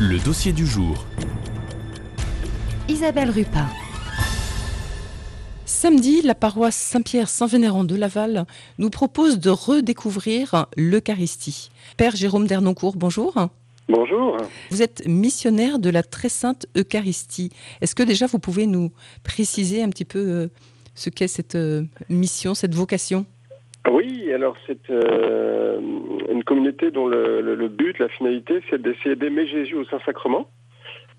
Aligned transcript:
Le 0.00 0.24
dossier 0.24 0.52
du 0.52 0.64
jour. 0.64 1.04
Isabelle 2.88 3.30
Rupin. 3.30 3.66
Samedi, 5.64 6.22
la 6.22 6.36
paroisse 6.36 6.76
Saint-Pierre-Saint-Vénérand 6.76 7.82
de 7.82 7.96
Laval 7.96 8.44
nous 8.78 8.90
propose 8.90 9.40
de 9.40 9.50
redécouvrir 9.50 10.66
l'Eucharistie. 10.76 11.70
Père 11.96 12.14
Jérôme 12.14 12.46
Dernoncourt, 12.46 12.94
bonjour. 12.96 13.48
Bonjour. 13.88 14.36
Vous 14.70 14.82
êtes 14.82 15.04
missionnaire 15.08 15.80
de 15.80 15.90
la 15.90 16.04
très 16.04 16.28
sainte 16.28 16.66
Eucharistie. 16.76 17.50
Est-ce 17.80 17.96
que 17.96 18.04
déjà 18.04 18.26
vous 18.26 18.38
pouvez 18.38 18.66
nous 18.66 18.92
préciser 19.24 19.82
un 19.82 19.88
petit 19.88 20.04
peu 20.04 20.20
euh, 20.20 20.46
ce 20.94 21.10
qu'est 21.10 21.26
cette 21.26 21.56
euh, 21.56 21.82
mission, 22.08 22.54
cette 22.54 22.72
vocation? 22.76 23.26
Oui, 23.90 24.32
alors 24.32 24.54
c'est 24.64 24.90
euh, 24.90 25.80
une 26.38 26.44
communauté 26.44 26.92
dont 26.92 27.08
le, 27.08 27.68
but, 27.68 27.98
la 27.98 28.08
finalité, 28.08 28.62
c'est 28.70 28.80
d'essayer 28.80 29.16
d'aimer 29.16 29.46
Jésus 29.48 29.74
au 29.74 29.84
Saint-Sacrement. 29.84 30.48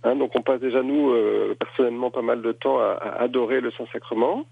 Hein, 0.04 0.16
donc 0.16 0.32
on 0.36 0.42
passe 0.42 0.62
déjà, 0.62 0.82
nous, 0.82 1.14
personnellement, 1.60 2.10
pas 2.10 2.22
mal 2.22 2.42
de 2.42 2.54
temps 2.54 2.80
à 2.80 3.18
adorer 3.20 3.60
le 3.60 3.70
Saint-Sacrement 3.72 4.46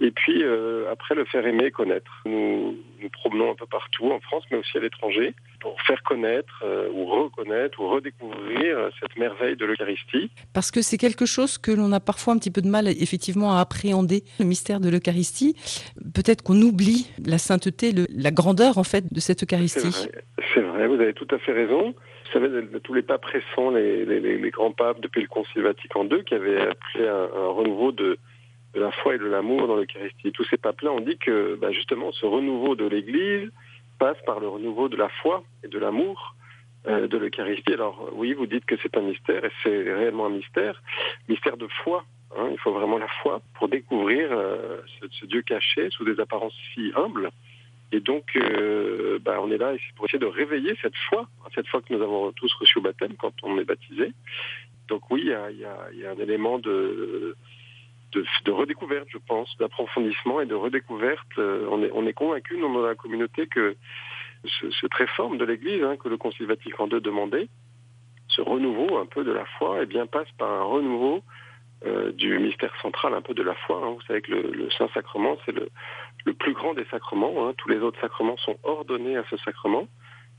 et 0.00 0.10
puis 0.10 0.42
euh, 0.42 0.90
après 0.90 1.14
le 1.14 1.24
faire 1.24 1.46
aimer 1.46 1.66
et 1.66 1.70
connaître. 1.70 2.22
Nous 2.26 2.76
nous 3.02 3.08
promenons 3.10 3.50
un 3.50 3.54
peu 3.54 3.66
partout 3.66 4.10
en 4.10 4.20
France, 4.20 4.44
mais 4.50 4.58
aussi 4.58 4.76
à 4.76 4.80
l'étranger, 4.80 5.34
pour 5.60 5.80
faire 5.82 6.02
connaître 6.02 6.62
euh, 6.64 6.88
ou 6.92 7.06
reconnaître 7.06 7.80
ou 7.80 7.88
redécouvrir 7.88 8.90
cette 9.00 9.16
merveille 9.16 9.56
de 9.56 9.64
l'Eucharistie. 9.64 10.30
Parce 10.54 10.70
que 10.70 10.82
c'est 10.82 10.98
quelque 10.98 11.26
chose 11.26 11.58
que 11.58 11.70
l'on 11.70 11.92
a 11.92 12.00
parfois 12.00 12.34
un 12.34 12.38
petit 12.38 12.50
peu 12.50 12.62
de 12.62 12.68
mal 12.68 12.88
effectivement 12.88 13.56
à 13.56 13.60
appréhender, 13.60 14.22
le 14.38 14.44
mystère 14.44 14.80
de 14.80 14.90
l'Eucharistie. 14.90 15.56
Peut-être 16.14 16.42
qu'on 16.42 16.60
oublie 16.60 17.10
la 17.24 17.38
sainteté, 17.38 17.92
le, 17.92 18.06
la 18.14 18.30
grandeur 18.30 18.78
en 18.78 18.84
fait 18.84 19.12
de 19.12 19.20
cette 19.20 19.42
Eucharistie. 19.42 20.08
C'est 20.54 20.60
vrai. 20.60 20.86
vous 20.86 20.94
avez 20.94 21.14
tout 21.14 21.28
à 21.30 21.38
fait 21.38 21.52
raison. 21.52 21.94
Vous 22.26 22.32
savez, 22.32 22.48
tous 22.82 22.92
les 22.92 23.02
papes 23.02 23.24
récents, 23.24 23.70
les, 23.70 24.04
les, 24.04 24.20
les, 24.20 24.50
grands 24.50 24.72
papes 24.72 25.00
depuis 25.00 25.22
le 25.22 25.28
Concile 25.28 25.62
Vatican 25.62 26.04
II, 26.04 26.24
qui 26.24 26.34
avaient 26.34 26.60
appelé 26.60 27.06
un, 27.06 27.28
un 27.40 27.48
renouveau 27.48 27.92
de 27.92 28.18
de 28.76 28.80
la 28.82 28.92
foi 28.92 29.14
et 29.14 29.18
de 29.18 29.24
l'amour 29.24 29.66
dans 29.66 29.76
l'Eucharistie. 29.76 30.32
Tous 30.32 30.44
ces 30.44 30.58
papes-là 30.58 30.92
ont 30.92 31.00
dit 31.00 31.16
que 31.16 31.56
bah, 31.56 31.72
justement 31.72 32.12
ce 32.12 32.26
renouveau 32.26 32.76
de 32.76 32.84
l'Église 32.84 33.50
passe 33.98 34.18
par 34.26 34.38
le 34.38 34.48
renouveau 34.48 34.90
de 34.90 34.96
la 34.96 35.08
foi 35.08 35.42
et 35.64 35.68
de 35.68 35.78
l'amour 35.78 36.36
euh, 36.86 37.08
de 37.08 37.16
l'Eucharistie. 37.16 37.72
Alors 37.72 38.10
oui, 38.12 38.34
vous 38.34 38.46
dites 38.46 38.66
que 38.66 38.74
c'est 38.82 38.94
un 38.98 39.00
mystère, 39.00 39.42
et 39.46 39.50
c'est 39.62 39.94
réellement 39.94 40.26
un 40.26 40.30
mystère, 40.30 40.82
mystère 41.26 41.56
de 41.56 41.66
foi. 41.82 42.04
Hein. 42.36 42.48
il 42.52 42.58
faut 42.58 42.72
vraiment 42.72 42.98
la 42.98 43.08
foi 43.22 43.40
pour 43.54 43.68
découvrir 43.68 44.28
euh, 44.30 44.82
ce, 45.10 45.24
Dieu 45.24 45.40
caché 45.40 45.88
sous 45.90 46.04
des 46.04 46.20
apparences 46.20 46.54
si 46.74 46.92
humbles. 46.94 47.30
Et 47.92 48.00
donc, 48.00 48.24
euh, 48.36 49.18
bah, 49.22 49.38
on 49.40 49.50
est 49.50 49.58
là 49.58 49.72
pour 49.94 50.04
essayer 50.04 50.18
de 50.18 50.26
réveiller 50.26 50.76
cette 50.82 50.96
foi, 51.08 51.28
cette 51.54 51.68
foi 51.68 51.80
que 51.80 51.94
nous 51.94 52.02
avons 52.02 52.32
tous 52.32 52.52
reçue 52.54 52.78
au 52.78 52.82
baptême 52.82 53.14
quand 53.16 53.32
on 53.42 53.58
est 53.58 53.64
baptisé. 53.64 54.12
Donc 54.88 55.10
oui, 55.10 55.22
il 55.22 55.58
y 55.58 55.64
a, 55.64 56.10
un 56.10 56.18
élément 56.18 56.58
de 56.58 57.36
de, 58.12 58.50
redécouverte, 58.50 59.08
je 59.10 59.18
pense, 59.18 59.54
d'approfondissement 59.58 60.40
et 60.40 60.46
de 60.46 60.54
redécouverte. 60.54 61.26
Euh, 61.38 61.66
on 61.70 61.82
est, 61.82 61.90
on 61.92 62.12
convaincu, 62.12 62.58
dans 62.60 62.80
la 62.80 62.94
communauté, 62.94 63.46
que 63.46 63.76
cette 64.80 64.94
réforme 64.94 65.38
de 65.38 65.44
l'Église 65.44 65.82
hein, 65.82 65.96
que 65.96 66.08
le 66.08 66.16
Concile 66.16 66.46
Vatican 66.46 66.88
II 66.88 67.00
demandait, 67.00 67.48
ce 68.28 68.40
renouveau 68.40 68.98
un 68.98 69.06
peu 69.06 69.24
de 69.24 69.32
la 69.32 69.44
foi, 69.58 69.80
eh 69.82 69.86
bien, 69.86 70.06
passe 70.06 70.30
par 70.38 70.50
un 70.50 70.62
renouveau 70.62 71.22
euh, 71.84 72.12
du 72.12 72.38
mystère 72.38 72.74
central 72.80 73.14
un 73.14 73.22
peu 73.22 73.34
de 73.34 73.42
la 73.42 73.54
foi. 73.54 73.82
Hein. 73.84 73.90
Vous 73.90 74.02
savez 74.02 74.22
que 74.22 74.32
le, 74.32 74.70
Saint-Sacrement, 74.70 75.36
c'est 75.44 75.52
le, 75.52 75.68
plus 76.34 76.54
grand 76.54 76.74
des 76.74 76.86
sacrements. 76.86 77.46
Hein. 77.46 77.54
Tous 77.56 77.68
les 77.68 77.78
autres 77.78 78.00
sacrements 78.00 78.36
sont 78.38 78.56
ordonnés 78.62 79.16
à 79.16 79.24
ce 79.30 79.36
sacrement. 79.38 79.88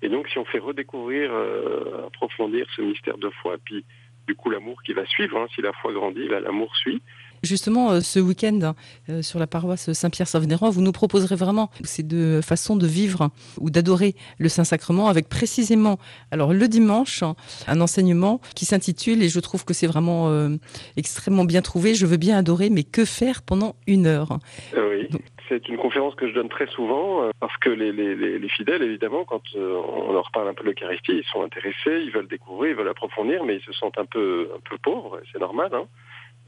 Et 0.01 0.09
donc, 0.09 0.27
si 0.29 0.37
on 0.37 0.45
fait 0.45 0.59
redécouvrir, 0.59 1.31
euh, 1.31 2.07
approfondir 2.07 2.67
ce 2.75 2.81
mystère 2.81 3.17
de 3.17 3.29
foi, 3.29 3.57
puis 3.63 3.85
du 4.27 4.35
coup 4.35 4.49
l'amour 4.49 4.83
qui 4.83 4.93
va 4.93 5.05
suivre, 5.05 5.47
si 5.55 5.61
la 5.61 5.73
foi 5.73 5.93
grandit, 5.93 6.27
l'amour 6.27 6.75
suit, 6.75 7.01
Justement, 7.43 7.91
euh, 7.91 7.99
ce 8.01 8.19
week-end 8.19 8.73
euh, 9.09 9.21
sur 9.21 9.39
la 9.39 9.47
paroisse 9.47 9.91
Saint-Pierre-Saint-Vénérand, 9.93 10.69
vous 10.69 10.81
nous 10.81 10.91
proposerez 10.91 11.35
vraiment 11.35 11.69
ces 11.83 12.03
deux 12.03 12.41
façons 12.41 12.75
de 12.75 12.87
vivre 12.87 13.29
ou 13.59 13.69
d'adorer 13.69 14.15
le 14.39 14.49
Saint-Sacrement 14.49 15.07
avec 15.07 15.29
précisément, 15.29 15.97
alors 16.31 16.53
le 16.53 16.67
dimanche, 16.67 17.23
un 17.67 17.81
enseignement 17.81 18.41
qui 18.55 18.65
s'intitule, 18.65 19.23
et 19.23 19.29
je 19.29 19.39
trouve 19.39 19.65
que 19.65 19.73
c'est 19.73 19.87
vraiment 19.87 20.29
euh, 20.29 20.49
extrêmement 20.95 21.45
bien 21.45 21.61
trouvé, 21.61 21.93
Je 21.95 22.05
veux 22.05 22.17
bien 22.17 22.37
adorer, 22.37 22.69
mais 22.69 22.83
que 22.83 23.05
faire 23.05 23.41
pendant 23.43 23.75
une 23.87 24.07
heure? 24.07 24.39
Oui. 24.75 25.07
C'est 25.49 25.69
une 25.69 25.77
conférence 25.77 26.13
que 26.15 26.27
je 26.27 26.33
donne 26.33 26.49
très 26.49 26.67
souvent 26.67 27.31
parce 27.39 27.55
que 27.57 27.69
les, 27.69 27.93
les, 27.93 28.49
fidèles, 28.49 28.83
évidemment, 28.83 29.23
quand 29.23 29.41
on 29.55 30.11
leur 30.11 30.29
parle 30.31 30.49
un 30.49 30.53
peu 30.53 30.63
de 30.65 30.69
l'Eucharistie, 30.69 31.13
ils 31.13 31.23
sont 31.31 31.41
intéressés, 31.41 32.03
ils 32.03 32.11
veulent 32.11 32.27
découvrir, 32.27 32.71
ils 32.71 32.75
veulent 32.75 32.89
approfondir, 32.89 33.45
mais 33.45 33.55
ils 33.55 33.61
se 33.61 33.71
sentent 33.71 33.97
un 33.97 34.05
peu, 34.05 34.49
un 34.53 34.59
peu 34.69 34.77
pauvres, 34.77 35.21
c'est 35.31 35.39
normal. 35.39 35.69
Hein 35.73 35.85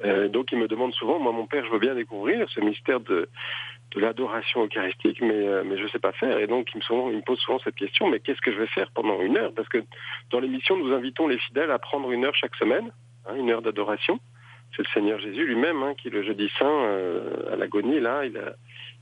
euh, 0.06 0.28
donc 0.30 0.52
il 0.52 0.58
me 0.58 0.68
demande 0.68 0.94
souvent, 0.94 1.20
moi 1.20 1.32
mon 1.32 1.46
père, 1.46 1.66
je 1.66 1.72
veux 1.72 1.80
bien 1.80 1.96
découvrir 1.96 2.48
ce 2.50 2.60
mystère 2.62 3.00
de, 3.00 3.30
l'adoration 3.96 4.64
eucharistique, 4.66 5.20
mais, 5.22 5.48
euh, 5.48 5.64
je 5.76 5.84
ne 5.84 5.88
sais 5.90 6.00
pas 6.00 6.12
faire. 6.12 6.40
Et 6.40 6.48
donc 6.48 6.70
il 6.74 6.78
me, 6.78 7.22
pose 7.22 7.40
souvent 7.40 7.60
cette 7.60 7.76
question, 7.76 8.10
mais 8.10 8.20
qu'est-ce 8.20 8.42
que 8.42 8.52
je 8.52 8.60
vais 8.60 8.68
faire 8.68 8.90
pendant 8.92 9.20
une 9.22 9.38
heure? 9.38 9.52
Parce 9.56 9.68
que 9.68 9.84
dans 10.32 10.40
l'émission, 10.40 10.78
nous 10.78 10.94
invitons 10.94 11.28
les 11.28 11.38
fidèles 11.40 11.72
à 11.72 11.80
prendre 11.80 12.12
une 12.12 12.26
heure 12.26 12.36
chaque 12.36 12.56
semaine, 12.56 12.92
hein, 13.26 13.36
une 13.36 13.50
heure 13.50 13.62
d'adoration. 13.62 14.20
C'est 14.76 14.84
le 14.84 14.94
Seigneur 14.94 15.20
Jésus 15.20 15.46
lui-même 15.46 15.82
hein, 15.82 15.96
qui, 15.98 16.10
le 16.10 16.22
jeudi 16.22 16.50
saint, 16.60 16.66
euh, 16.66 17.54
à 17.54 17.56
l'agonie, 17.56 18.00
là, 18.00 18.24
il 18.26 18.38
a, 18.38 18.54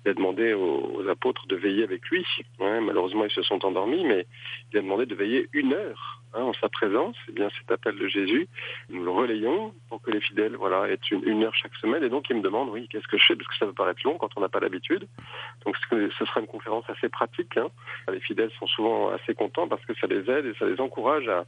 il 0.08 0.12
a 0.12 0.14
demandé 0.14 0.54
aux, 0.54 1.06
apôtres 1.10 1.48
de 1.48 1.56
veiller 1.58 1.84
avec 1.84 2.08
lui. 2.10 2.26
Malheureusement, 2.60 3.26
ils 3.26 3.32
se 3.32 3.42
sont 3.42 3.66
endormis, 3.66 4.06
mais 4.06 4.26
il 4.72 4.80
a 4.80 4.82
demandé 4.82 5.06
de 5.06 5.14
veiller 5.14 5.50
une 5.52 5.74
heure 5.74 6.22
hein, 6.34 6.44
en 6.44 6.54
sa 6.54 6.70
présence. 6.70 7.16
Et 7.28 7.32
eh 7.32 7.32
bien, 7.34 7.50
cet 7.60 7.70
appel 7.72 7.98
de 7.98 8.08
Jésus, 8.08 8.48
nous 8.90 9.04
le 9.04 9.12
relayons 9.12 9.74
pour 9.90 10.02
que 10.02 10.12
les 10.12 10.22
fidèles, 10.22 10.56
voilà, 10.56 10.90
aient 10.90 11.00
une, 11.12 11.44
heure 11.44 11.56
chaque 11.56 11.76
semaine. 11.76 12.04
Et 12.04 12.10
donc, 12.10 12.30
il 12.30 12.38
me 12.38 12.42
demande, 12.42 12.70
oui, 12.70 12.88
qu'est-ce 12.90 13.08
que 13.08 13.18
je 13.18 13.24
fais? 13.28 13.36
Parce 13.36 13.50
que 13.50 13.58
ça 13.58 13.66
peut 13.66 13.74
paraître 13.74 14.00
long 14.06 14.18
quand 14.18 14.30
on 14.38 14.42
n'a 14.42 14.48
pas 14.48 14.62
l'habitude. 14.62 15.08
Donc, 15.66 15.76
ce 15.90 16.26
sera 16.26 16.40
une 16.40 16.48
conférence 16.48 16.86
assez 16.90 17.10
pratique. 17.10 17.58
Hein. 17.58 17.68
Les 18.12 18.22
fidèles 18.22 18.52
sont 18.60 18.68
souvent 18.68 19.10
assez 19.10 19.34
contents 19.34 19.68
parce 19.68 19.84
que 19.86 19.94
ça 20.00 20.08
les 20.08 20.30
aide 20.30 20.46
et 20.46 20.54
ça 20.58 20.66
les 20.66 20.80
encourage 20.80 21.28
à 21.28 21.46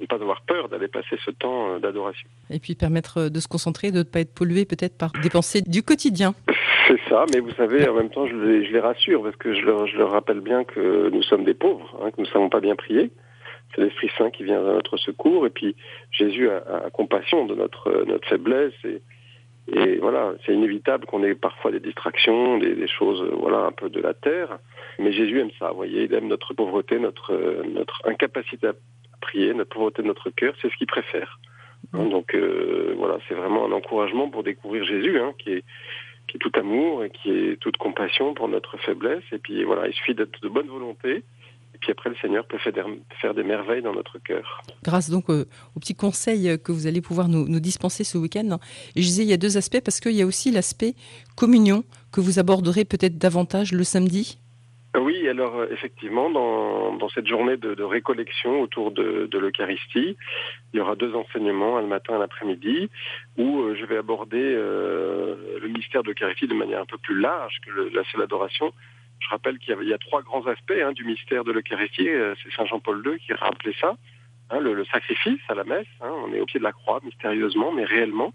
ne 0.00 0.06
pas 0.06 0.16
avoir 0.16 0.40
peur 0.42 0.68
d'aller 0.68 0.88
passer 0.88 1.16
ce 1.24 1.30
temps 1.30 1.74
euh, 1.74 1.78
d'adoration. 1.78 2.28
Et 2.50 2.58
puis 2.58 2.74
permettre 2.74 3.28
de 3.28 3.40
se 3.40 3.46
concentrer, 3.46 3.92
de 3.92 3.98
ne 3.98 4.02
pas 4.02 4.20
être 4.20 4.34
pollué 4.34 4.64
peut-être 4.64 4.98
par 4.98 5.12
des 5.22 5.30
pensées 5.30 5.62
du 5.62 5.84
quotidien. 5.84 6.34
Ça, 7.10 7.26
mais 7.32 7.40
vous 7.40 7.50
savez, 7.50 7.88
en 7.88 7.94
même 7.94 8.08
temps, 8.10 8.28
je 8.28 8.36
les, 8.36 8.64
je 8.64 8.72
les 8.72 8.78
rassure 8.78 9.24
parce 9.24 9.34
que 9.34 9.52
je 9.52 9.66
leur, 9.66 9.84
je 9.88 9.98
leur, 9.98 10.12
rappelle 10.12 10.38
bien 10.38 10.62
que 10.62 11.10
nous 11.10 11.24
sommes 11.24 11.42
des 11.42 11.54
pauvres, 11.54 11.98
hein, 12.00 12.12
que 12.12 12.18
nous 12.18 12.24
ne 12.24 12.30
savons 12.30 12.48
pas 12.48 12.60
bien 12.60 12.76
prier. 12.76 13.10
C'est 13.74 13.80
l'Esprit 13.80 14.10
Saint 14.16 14.30
qui 14.30 14.44
vient 14.44 14.60
à 14.60 14.74
notre 14.74 14.96
secours 14.96 15.44
et 15.44 15.50
puis 15.50 15.74
Jésus 16.12 16.48
a, 16.48 16.58
a 16.86 16.90
compassion 16.90 17.46
de 17.46 17.56
notre, 17.56 18.04
notre 18.06 18.28
faiblesse 18.28 18.74
et, 18.84 19.02
et 19.72 19.98
voilà, 19.98 20.34
c'est 20.46 20.54
inévitable 20.54 21.06
qu'on 21.06 21.24
ait 21.24 21.34
parfois 21.34 21.72
des 21.72 21.80
distractions, 21.80 22.58
des, 22.58 22.76
des, 22.76 22.88
choses, 22.88 23.22
voilà, 23.38 23.58
un 23.58 23.72
peu 23.72 23.90
de 23.90 24.00
la 24.00 24.14
terre. 24.14 24.58
Mais 25.00 25.12
Jésus 25.12 25.40
aime 25.40 25.50
ça, 25.58 25.70
vous 25.70 25.76
voyez, 25.76 26.04
il 26.04 26.14
aime 26.14 26.28
notre 26.28 26.54
pauvreté, 26.54 27.00
notre, 27.00 27.34
notre 27.74 28.02
incapacité 28.04 28.68
à 28.68 28.72
prier, 29.20 29.52
notre 29.52 29.70
pauvreté 29.70 30.02
de 30.02 30.06
notre 30.06 30.30
cœur, 30.30 30.54
c'est 30.62 30.70
ce 30.70 30.76
qu'il 30.76 30.86
préfère. 30.86 31.40
Hein, 31.92 32.06
donc 32.06 32.34
euh, 32.34 32.94
voilà, 32.98 33.18
c'est 33.28 33.34
vraiment 33.34 33.66
un 33.66 33.72
encouragement 33.72 34.28
pour 34.28 34.42
découvrir 34.42 34.84
Jésus, 34.84 35.18
hein, 35.18 35.32
qui 35.38 35.54
est 35.54 35.64
qui 36.30 36.36
est 36.36 36.40
tout 36.40 36.52
amour 36.58 37.04
et 37.04 37.10
qui 37.10 37.30
est 37.30 37.56
toute 37.60 37.76
compassion 37.76 38.34
pour 38.34 38.48
notre 38.48 38.76
faiblesse. 38.78 39.24
Et 39.32 39.38
puis 39.38 39.64
voilà, 39.64 39.88
il 39.88 39.94
suffit 39.94 40.14
d'être 40.14 40.40
de 40.40 40.48
bonne 40.48 40.68
volonté. 40.68 41.24
Et 41.74 41.78
puis 41.80 41.90
après, 41.92 42.10
le 42.10 42.16
Seigneur 42.16 42.46
peut 42.46 42.58
faire 42.58 43.34
des, 43.34 43.42
merveilles 43.42 43.82
dans 43.82 43.94
notre 43.94 44.18
cœur. 44.18 44.62
Grâce 44.82 45.10
donc 45.10 45.30
euh, 45.30 45.46
aux 45.74 45.80
petits 45.80 45.94
conseils 45.94 46.58
que 46.62 46.72
vous 46.72 46.86
allez 46.86 47.00
pouvoir 47.00 47.28
nous, 47.28 47.60
dispenser 47.60 48.04
ce 48.04 48.18
week-end. 48.18 48.58
Je 48.96 49.00
disais, 49.00 49.22
il 49.22 49.28
y 49.28 49.32
a 49.32 49.38
deux 49.38 49.56
aspects, 49.56 49.80
parce 49.82 50.00
qu'il 50.00 50.12
y 50.12 50.22
a 50.22 50.26
aussi 50.26 50.50
l'aspect 50.50 50.94
communion 51.36 51.84
que 52.12 52.20
vous 52.20 52.38
aborderez 52.38 52.84
peut-être 52.84 53.18
davantage 53.18 53.72
le 53.72 53.84
samedi. 53.84 54.38
Oui, 54.98 55.28
alors 55.28 55.56
euh, 55.56 55.68
effectivement, 55.70 56.30
dans, 56.30 56.96
dans 56.96 57.08
cette 57.10 57.28
journée 57.28 57.56
de, 57.56 57.74
de 57.74 57.82
récollection 57.84 58.60
autour 58.60 58.90
de, 58.90 59.28
de 59.30 59.38
l'Eucharistie, 59.38 60.16
il 60.72 60.76
y 60.76 60.80
aura 60.80 60.96
deux 60.96 61.14
enseignements, 61.14 61.76
un 61.76 61.82
le 61.82 61.86
matin 61.86 62.16
et 62.16 62.18
l'après-midi, 62.18 62.90
où 63.38 63.60
euh, 63.60 63.76
je 63.78 63.84
vais 63.84 63.96
aborder 63.96 64.42
euh, 64.42 65.60
le 65.62 65.68
mystère 65.68 66.02
de 66.02 66.08
l'Eucharistie 66.08 66.48
de 66.48 66.54
manière 66.54 66.80
un 66.80 66.86
peu 66.86 66.98
plus 66.98 67.20
large 67.20 67.60
que 67.64 67.94
la 67.94 68.02
seule 68.10 68.22
adoration. 68.22 68.72
Je 69.20 69.28
rappelle 69.28 69.58
qu'il 69.58 69.76
y, 69.80 69.86
y, 69.86 69.94
a 69.94 69.98
trois 69.98 70.22
grands 70.22 70.44
aspects 70.46 70.72
hein, 70.82 70.92
du 70.92 71.04
mystère 71.04 71.44
de 71.44 71.52
l'Eucharistie, 71.52 72.08
c'est 72.42 72.52
Saint 72.56 72.64
Jean-Paul 72.64 73.00
II 73.06 73.20
qui 73.20 73.32
a 73.32 73.36
rappelé 73.36 73.72
ça, 73.80 73.94
hein, 74.50 74.58
le, 74.58 74.74
le, 74.74 74.84
sacrifice 74.86 75.40
à 75.48 75.54
la 75.54 75.62
messe, 75.62 75.86
hein, 76.00 76.10
on 76.26 76.32
est 76.32 76.40
au 76.40 76.46
pied 76.46 76.58
de 76.58 76.64
la 76.64 76.72
croix 76.72 77.00
mystérieusement, 77.04 77.70
mais 77.70 77.84
réellement. 77.84 78.32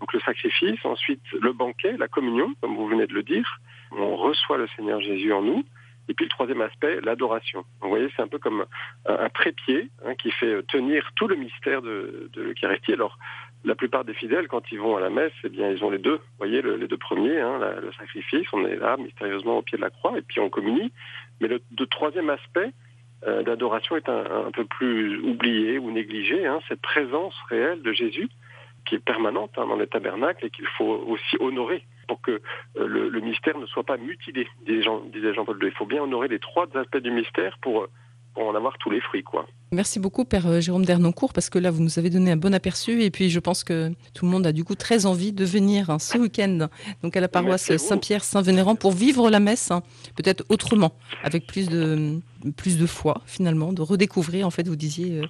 Donc 0.00 0.12
le 0.12 0.20
sacrifice, 0.20 0.84
ensuite 0.84 1.22
le 1.40 1.52
banquet, 1.54 1.96
la 1.96 2.08
communion, 2.08 2.52
comme 2.60 2.76
vous 2.76 2.88
venez 2.88 3.06
de 3.06 3.14
le 3.14 3.22
dire, 3.22 3.60
on 3.92 4.16
reçoit 4.16 4.58
le 4.58 4.66
Seigneur 4.76 5.00
Jésus 5.00 5.32
en 5.32 5.40
nous, 5.40 5.64
et 6.08 6.14
puis 6.14 6.26
le 6.26 6.30
troisième 6.30 6.60
aspect, 6.60 7.00
l'adoration. 7.02 7.64
Vous 7.80 7.88
voyez, 7.88 8.08
c'est 8.14 8.22
un 8.22 8.28
peu 8.28 8.38
comme 8.38 8.64
un, 9.06 9.28
trépied 9.30 9.90
hein, 10.04 10.14
qui 10.14 10.30
fait 10.30 10.62
tenir 10.66 11.10
tout 11.16 11.28
le 11.28 11.36
mystère 11.36 11.82
de, 11.82 12.30
de 12.32 12.42
l'Eucharistie. 12.42 12.92
Alors, 12.92 13.18
la 13.64 13.74
plupart 13.74 14.04
des 14.04 14.12
fidèles, 14.12 14.48
quand 14.48 14.70
ils 14.70 14.78
vont 14.78 14.96
à 14.96 15.00
la 15.00 15.08
messe, 15.08 15.32
eh 15.42 15.48
bien, 15.48 15.70
ils 15.70 15.82
ont 15.82 15.90
les 15.90 15.98
deux. 15.98 16.16
Vous 16.16 16.38
voyez, 16.38 16.60
les 16.60 16.86
deux 16.86 16.98
premiers, 16.98 17.40
hein, 17.40 17.58
le 17.80 17.92
sacrifice, 17.92 18.46
on 18.52 18.66
est 18.66 18.76
là 18.76 18.96
mystérieusement 18.98 19.58
au 19.58 19.62
pied 19.62 19.78
de 19.78 19.82
la 19.82 19.90
croix, 19.90 20.18
et 20.18 20.22
puis 20.22 20.40
on 20.40 20.50
communie. 20.50 20.92
Mais 21.40 21.48
le, 21.48 21.60
troisième 21.86 22.28
aspect, 22.28 22.72
d'adoration 23.26 23.96
est 23.96 24.08
un, 24.10 24.50
peu 24.52 24.66
plus 24.66 25.18
oubliée 25.20 25.78
ou 25.78 25.90
négligée. 25.90 26.46
Hein, 26.46 26.60
cette 26.68 26.82
présence 26.82 27.34
réelle 27.48 27.80
de 27.80 27.92
Jésus 27.92 28.28
qui 28.84 28.96
est 28.96 29.04
permanente 29.04 29.52
dans 29.56 29.76
les 29.76 29.86
tabernacles 29.86 30.44
et 30.44 30.50
qu'il 30.50 30.66
faut 30.66 31.02
aussi 31.06 31.36
honorer 31.40 31.82
pour 32.04 32.20
que 32.20 32.40
le, 32.76 33.20
mystère 33.20 33.58
ne 33.58 33.66
soit 33.66 33.84
pas 33.84 33.96
mutilé, 33.96 34.46
disait 34.66 35.34
Jean-Paul 35.34 35.58
II. 35.62 35.68
Il 35.68 35.74
faut 35.76 35.86
bien 35.86 36.02
honorer 36.02 36.28
les 36.28 36.38
trois 36.38 36.66
aspects 36.76 36.98
du 36.98 37.10
mystère 37.10 37.56
pour, 37.60 37.88
pour 38.34 38.48
en 38.48 38.54
avoir 38.54 38.76
tous 38.78 38.90
les 38.90 39.00
fruits. 39.00 39.22
quoi. 39.22 39.46
Merci 39.74 39.98
beaucoup, 39.98 40.24
Père 40.24 40.46
euh, 40.46 40.60
Jérôme 40.60 40.84
Dernoncourt, 40.84 41.32
parce 41.32 41.50
que 41.50 41.58
là, 41.58 41.72
vous 41.72 41.82
nous 41.82 41.98
avez 41.98 42.08
donné 42.08 42.30
un 42.30 42.36
bon 42.36 42.54
aperçu. 42.54 43.02
Et 43.02 43.10
puis, 43.10 43.28
je 43.28 43.40
pense 43.40 43.64
que 43.64 43.92
tout 44.14 44.24
le 44.24 44.30
monde 44.30 44.46
a 44.46 44.52
du 44.52 44.62
coup 44.62 44.76
très 44.76 45.04
envie 45.04 45.32
de 45.32 45.44
venir 45.44 45.90
hein, 45.90 45.98
ce 45.98 46.16
week-end 46.16 46.68
donc 47.02 47.16
à 47.16 47.20
la 47.20 47.26
paroisse 47.26 47.76
Saint-Pierre-Saint-Vénérand 47.76 48.76
pour 48.76 48.92
vivre 48.92 49.30
la 49.30 49.40
messe, 49.40 49.72
hein, 49.72 49.82
peut-être 50.14 50.44
autrement, 50.48 50.92
avec 51.24 51.48
plus 51.48 51.68
de, 51.68 52.20
plus 52.52 52.78
de 52.78 52.86
foi, 52.86 53.22
finalement, 53.26 53.72
de 53.72 53.82
redécouvrir, 53.82 54.46
en 54.46 54.50
fait, 54.50 54.68
vous 54.68 54.76
disiez, 54.76 55.20
euh, 55.20 55.26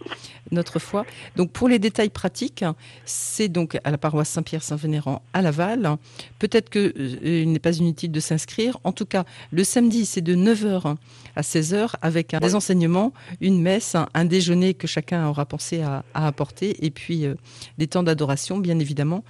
notre 0.51 0.79
foi. 0.79 1.07
Donc, 1.37 1.51
pour 1.51 1.69
les 1.69 1.79
détails 1.79 2.11
pratiques, 2.11 2.65
c'est 3.05 3.49
donc 3.49 3.79
à 3.85 3.91
la 3.91 3.99
paroisse 3.99 4.29
Saint-Pierre-Saint-Vénérand 4.29 5.23
à 5.33 5.43
Laval. 5.43 5.97
Peut-être 6.39 6.71
qu'il 6.71 6.93
euh, 6.97 7.45
n'est 7.45 7.59
pas 7.59 7.77
inutile 7.77 8.13
de 8.13 8.21
s'inscrire. 8.21 8.79
En 8.85 8.93
tout 8.93 9.07
cas, 9.07 9.25
le 9.51 9.65
samedi, 9.65 10.07
c'est 10.07 10.21
de 10.21 10.35
9h 10.35 10.97
à 11.37 11.41
16h 11.41 11.95
avec 12.03 12.37
des 12.37 12.55
enseignements, 12.55 13.13
une 13.41 13.61
messe, 13.61 13.97
un 14.15 14.25
déjeuner 14.35 14.75
que 14.75 14.89
chacun 14.89 15.29
aura 15.29 15.47
pensé 15.47 15.83
à, 15.83 16.03
apporter, 16.13 16.85
et 16.85 16.91
puis 16.91 17.25
euh, 17.25 17.37
des 17.79 17.87
temps 17.87 18.03
d'adoration, 18.03 18.59
bien 18.59 18.81
évidemment. 18.81 19.23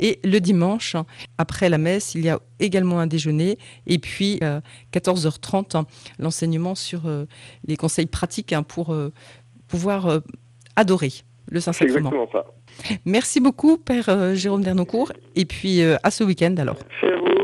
Et 0.00 0.18
le 0.24 0.40
dimanche, 0.40 0.96
après 1.38 1.68
la 1.68 1.78
messe, 1.78 2.16
il 2.16 2.24
y 2.24 2.28
a 2.28 2.40
également 2.58 2.98
un 2.98 3.06
déjeuner, 3.06 3.56
et 3.86 3.98
puis 3.98 4.40
14h30, 4.92 5.76
euh, 5.76 5.82
l'enseignement 6.18 6.74
sur 6.74 7.06
euh, 7.06 7.26
les 7.68 7.76
conseils 7.76 8.06
pratiques 8.06 8.52
hein, 8.52 8.64
pour 8.64 8.96
pouvoir 9.68 10.20
adorer 10.74 11.12
le 11.50 11.60
Saint-Sacrement. 11.60 12.12
Merci 13.04 13.38
beaucoup, 13.40 13.76
Père 13.76 14.34
Jérôme 14.34 14.64
Dernoncourt, 14.64 15.12
et 15.36 15.44
puis 15.44 15.82
à 15.82 16.10
ce 16.10 16.24
week-end 16.24 16.54
alors. 16.58 16.76
Merci 17.02 17.14
à 17.14 17.18
vous. 17.18 17.37